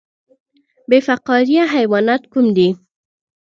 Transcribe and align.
بې 0.89 0.97
فقاریه 1.07 1.63
حیوانات 1.73 2.21
کوم 2.31 2.45
دي؟ 2.57 2.69